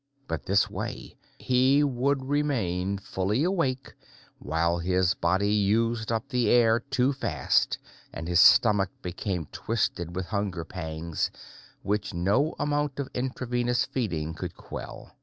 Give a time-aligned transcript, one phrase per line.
[0.27, 3.93] But this way, he would remain fully awake
[4.39, 7.77] while his body used up the air too fast
[8.11, 11.29] and his stomach became twisted with hunger pangs
[11.83, 15.15] which no amount of intravenous feeding could quell.